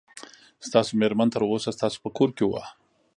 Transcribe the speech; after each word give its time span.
ستاسو 0.67 0.91
مېرمن 1.01 1.27
تر 1.33 1.41
اوسه 1.49 1.69
ستاسو 1.77 1.97
په 2.03 2.09
کور 2.17 2.29
کې 2.37 2.45
وه. 2.47 2.63